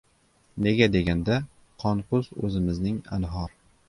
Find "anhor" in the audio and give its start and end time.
3.19-3.55